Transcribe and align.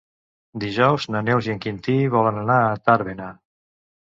Dijous 0.61 1.05
na 1.15 1.21
Neus 1.27 1.49
i 1.49 1.53
en 1.57 1.61
Quintí 1.67 1.99
volen 2.17 2.41
anar 2.45 2.57
a 2.63 2.73
Tàrbena. 2.89 3.31